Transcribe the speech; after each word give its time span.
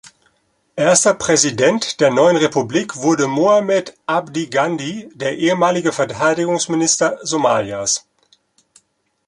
Erster 0.77 1.13
Präsident 1.13 1.99
der 1.99 2.09
neuen 2.09 2.35
Republik 2.35 2.95
wurde 2.97 3.27
Mohamed 3.27 3.95
Abdi 4.07 4.47
Gandhi, 4.47 5.11
der 5.13 5.37
ehemalige 5.37 5.91
Verteidigungsminister 5.91 7.19
Somalias. 7.21 8.07